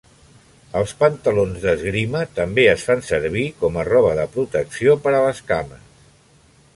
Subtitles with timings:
[0.79, 5.43] Els pantalons d'esgrima també es fan servir com a roba de protecció per a les
[5.53, 5.85] cames.